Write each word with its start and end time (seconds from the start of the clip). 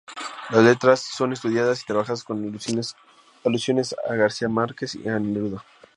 Las 0.49 0.63
letras 0.63 0.99
son 0.99 1.31
estudiadas 1.31 1.83
y 1.83 1.85
trabajadas, 1.85 2.23
con 2.23 2.43
alusiones 3.43 3.93
a 4.09 4.15
García 4.15 4.49
Márquez 4.49 4.95
y 4.95 5.07
a 5.07 5.19
Neruda. 5.19 5.63